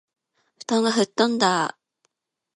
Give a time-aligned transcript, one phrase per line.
[0.57, 1.77] 布団が吹っ飛んだあ